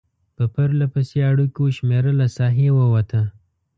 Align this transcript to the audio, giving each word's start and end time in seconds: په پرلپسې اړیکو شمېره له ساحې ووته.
په 0.35 0.43
پرلپسې 0.55 1.19
اړیکو 1.31 1.63
شمېره 1.77 2.11
له 2.19 2.27
ساحې 2.37 2.67
ووته. 2.73 3.21